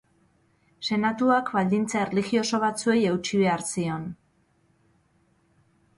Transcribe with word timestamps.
Senatuak 0.87 1.51
baldintza 1.57 2.01
erlijioso 2.07 2.61
batzuei 2.65 2.97
eutsi 3.13 3.43
behar 3.45 3.67
zion. 3.75 4.11